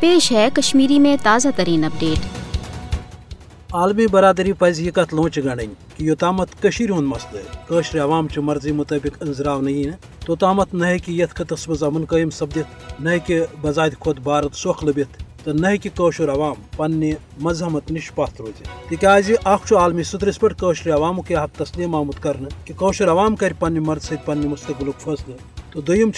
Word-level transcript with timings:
پیش 0.00 0.32
ہے 0.32 0.48
کشمیری 0.54 0.98
میں 0.98 1.16
تازہ 1.22 1.48
ترین 1.56 1.84
اپڈیٹ۔ 1.84 2.26
عالمی 3.72 4.06
برادری 4.06 4.52
پز 4.52 4.80
یہ 4.80 4.90
کت 4.90 5.14
لونچ 5.14 5.38
گڑن 5.44 5.72
کہ 5.96 6.02
یوتامت 6.04 6.66
ہند 6.90 7.06
مسئلہ 7.06 8.02
عوام 8.02 8.28
چہ 8.28 8.40
مرضی 8.40 8.72
مطابق 8.72 9.22
انزراو 9.22 9.60
نہیں 9.60 9.90
توتامت 10.26 10.74
نہ 10.74 10.86
یت 11.08 11.34
خطس 11.34 11.68
مز 11.68 11.82
امن 11.82 12.04
قائم 12.04 12.30
سپدت، 12.30 13.00
نہ 13.00 13.10
بذات 13.62 13.98
خود 14.00 14.18
بھارت 14.18 14.56
سوکھ 14.56 14.84
لبت 14.84 15.22
تو 15.44 15.52
نہ 15.52 15.66
عوام 16.30 16.62
پنہ 16.76 17.12
مذہمت 17.40 17.90
نش 17.92 18.12
پھ 18.14 18.40
روز 18.40 18.62
تاز 19.00 19.30
اخ 19.44 19.72
عالمی 19.72 20.02
سترس 20.02 20.40
پہ 20.40 20.90
عوامک 20.92 21.30
یہ 21.30 21.38
حق 21.38 21.58
تسلیم 21.58 21.94
آمت 21.94 22.22
کرنے 22.22 22.48
کہ 22.64 23.02
عوام 23.08 23.36
کر 23.36 23.52
پنہ 23.58 23.80
مرض 23.80 24.04
ست 24.04 24.26
پنہ 24.26 24.48
مستقبل 24.48 24.90
فیصلہ 24.98 25.34
تو 25.76 25.82
دم 25.82 26.10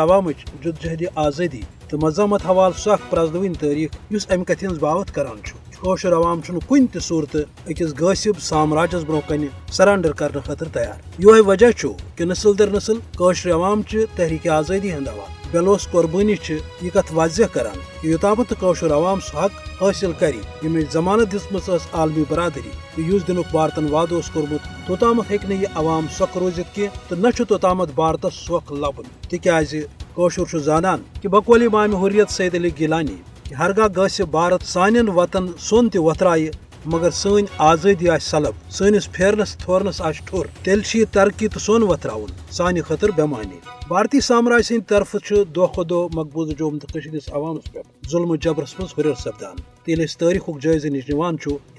عوام 0.00 0.30
جد 0.64 1.02
آزادی، 1.14 1.60
تو 1.88 1.98
مذہمت 2.02 2.44
حوالہ 2.46 2.78
سو 2.78 2.92
اخ 2.92 3.00
پرزنوین 3.10 3.52
تاریخ 3.60 3.96
اس 4.10 4.26
امہ 4.30 4.44
کتھ 4.48 4.64
ہز 4.64 4.78
باوت 4.80 5.10
کران 5.14 5.40
کوشر 5.80 6.12
عوام 6.16 6.40
کن 6.68 6.86
تہ 6.92 6.98
صورت 7.08 7.36
اکس 7.66 7.92
غاصب 8.00 8.40
سامراجس 8.40 9.04
برو 9.06 9.20
کن 9.28 9.46
سرنڈر 9.72 10.12
کرنے 10.12 10.40
خاطر 10.46 10.68
تیار. 10.72 10.98
یہ 11.18 11.42
وجہ 11.46 11.70
کہ 12.16 12.24
نسل 12.24 12.58
در 12.58 12.70
نسل 12.74 12.98
کوشر 13.16 13.52
عوام 13.52 13.82
تحریک 14.16 14.48
آزادی 14.48 14.92
ہند 14.92 15.08
عوام 15.08 15.41
بلوس 15.52 15.86
قربانی 15.90 16.34
یہ 16.82 16.90
کت 16.94 17.12
واضح 17.14 17.42
کران 17.52 17.78
کہ 18.00 18.06
یوتامت 18.08 18.52
کوشر 18.60 18.92
عوام 18.92 19.20
سہ 19.20 19.36
حق 19.36 19.82
حاصل 19.82 20.12
کری 20.18 20.40
یم 20.64 20.78
ضمانت 20.92 21.32
دس 21.32 21.86
عالمی 21.92 22.24
برادری 22.28 22.70
اس 22.96 23.26
دن 23.28 23.40
بھارتن 23.50 23.88
وعد 23.92 24.12
کورمت 24.32 24.86
توتامت 24.86 25.30
ہیک 25.30 25.44
یہ 25.50 25.66
عوام 25.74 26.06
سوکھ 26.18 26.38
روزت 26.38 26.74
کی 26.74 26.86
تو 27.08 27.16
نہ 27.16 27.42
توتامت 27.48 27.88
بھارتس 27.94 28.34
سوکھ 28.46 28.72
لبن۔ 28.72 29.28
تاز 29.30 29.74
کوشر 30.14 30.58
زانان 30.58 31.02
کہ 31.20 31.28
بقول 31.28 31.62
امام 31.62 31.94
حریت 31.96 32.30
سید 32.30 32.54
علی 32.54 32.70
گیلانی، 32.78 33.16
کہ 33.44 33.54
ہرگاہ 33.54 33.88
گھس 33.96 34.20
بھارت 34.30 34.62
سان 34.66 35.08
وطن 35.08 35.46
سون 35.58 35.88
تہ 35.88 35.98
وترائے 35.98 36.50
مگر 36.86 37.10
سن 37.10 37.44
آزادی 37.58 38.08
آ 38.08 38.18
سلب 38.18 38.54
سنس 38.70 39.12
پھیرنس، 39.12 39.56
تھورنس 39.56 40.00
آ 40.00 40.10
ٹھور۔ 40.10 40.46
تیل 40.62 40.80
یہ 40.94 41.04
ترقی 41.12 41.48
تو 41.48 41.60
سون 41.60 41.82
وتراؤن 41.82 42.30
سانہ 42.50 42.80
خاطر 42.88 43.10
بیمانی۔ 43.16 43.58
بھارتی 43.88 44.20
سامراج 44.20 44.62
سند 44.62 44.88
طرف 44.88 45.16
دہ 45.56 45.66
کھو 45.74 45.84
دہ 45.84 46.06
مقبوض 46.14 46.48
جوم 46.58 46.78
تو 46.78 46.98
عوامس 47.32 47.72
پہ 47.72 47.80
ظلم 48.10 48.30
و 48.30 48.36
جبرس 48.36 48.74
مز 48.80 48.98
ہر 48.98 49.14
سپدان۔ 49.14 49.56
تیل 49.84 50.06
تاریخ 50.18 50.48
جائزہ 50.62 50.88
نش 50.88 51.08
نوان 51.08 51.36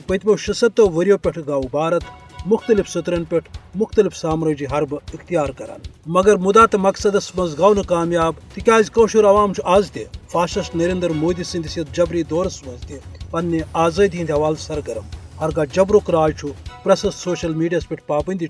پتمو 0.07 0.35
شستو 0.37 0.89
وریو 0.89 1.17
پہ 1.17 1.29
گو 1.47 1.61
بھارت 1.71 2.03
مختلف 2.45 2.89
سطرن 2.89 3.23
پہ 3.23 3.39
مختلف 3.75 4.15
سامراجی 4.17 4.65
حربہ 4.65 4.97
اختیار 5.13 5.49
کران۔ 5.49 5.79
مگر 6.05 6.35
مدع 6.35 6.65
تو 6.65 6.77
مقصدس 6.77 7.31
مز 7.35 7.57
گو 7.57 7.73
کامیاب 7.87 8.33
تاز 8.55 8.89
عوام 9.15 9.51
آز 9.63 9.91
تہ 9.91 9.99
فاشسٹ 10.31 10.75
نریندر 10.75 11.09
مودی 11.09 11.43
سندس 11.43 11.77
جبری 11.93 12.23
دورس 12.23 12.63
مز 12.67 12.87
تہ 12.87 12.93
پنہ 13.33 13.57
آزادی 13.73 14.19
ہند 14.19 14.31
حوالہ 14.31 14.59
سرگرم۔ 14.59 15.05
ہرگاہ 15.41 15.65
جبرک 15.73 16.09
راج 16.09 16.41
پریسس 16.83 17.15
سوشل 17.15 17.53
میڈیا 17.53 17.79
پہ 17.89 17.95
پابندی 18.07 18.47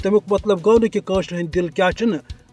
تمیک 0.00 0.32
مطلب 0.32 0.58
گو 0.66 0.76
نشر 0.78 1.36
ہند 1.36 1.54
دل 1.54 1.68
کیا 1.68 1.88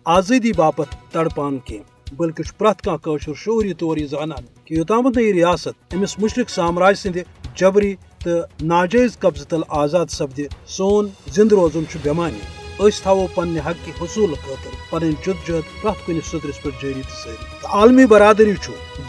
آزادی 0.05 0.51
باپت 0.53 0.95
تڑپان 1.11 1.57
کی 1.65 1.79
بلکہ 2.17 2.43
پریت 2.57 2.81
کان 2.81 3.17
شعوری 3.35 3.73
طور 3.73 3.97
یہ 3.97 4.07
زانان 4.07 4.45
کہ 4.65 4.73
یوتامت 4.73 5.17
یہ 5.17 5.33
ریاست 5.33 5.93
امس 5.93 6.17
مشرق 6.19 6.49
سامراج 6.49 6.97
سند 6.97 7.17
جبری 7.55 7.93
تو 8.23 8.39
ناجائز 8.61 9.19
قبضہ 9.19 9.49
تل 9.49 9.63
آزاد 9.83 10.05
سپد، 10.09 10.39
سون 10.67 11.07
زند 11.35 11.51
روزن 11.51 11.83
بیمانی 12.03 12.62
تھو 12.77 13.25
پنہ 13.27 13.59
حق 13.59 13.87
حصول 14.01 14.33
خاطر 14.35 14.75
پن 14.89 15.11
جد 15.25 15.47
جہد 15.47 15.81
پریت 15.81 16.05
کن 16.07 16.19
سترس 16.21 16.61
پہ 16.63 16.69
جاری 16.81 17.01
تو 17.01 17.15
ساری 17.23 17.67
عالمی 17.71 18.05
برادری 18.05 18.53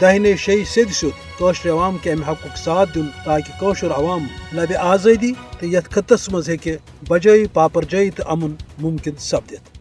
دہنے 0.01 0.35
شی 0.35 0.63
سد 0.65 0.93
سیود 0.93 1.65
عوام 1.67 1.97
کے 1.97 2.11
امہ 2.11 2.29
حق 2.29 2.57
ساتھ 2.57 2.95
دن 2.95 3.07
تاکہ 3.25 3.59
کوشر 3.59 3.91
عوام 3.91 4.27
لبہ 4.53 4.77
آزادی 4.83 5.31
تو 5.59 5.65
یت 5.65 5.91
خطس 5.91 6.29
مز 6.29 6.49
ہیکہ 6.49 6.77
بجائی 7.09 7.45
پاپر 7.53 7.85
تو 8.17 8.23
امن 8.27 8.55
ممکن 8.81 9.17
سپدت 9.19 9.74